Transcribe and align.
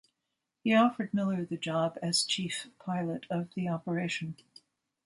He 0.63 0.73
offered 0.73 1.13
Miller 1.13 1.45
the 1.45 1.57
job 1.57 1.99
as 2.01 2.23
chief 2.23 2.65
pilot 2.79 3.27
of 3.29 3.53
the 3.53 3.69
operation. 3.69 4.35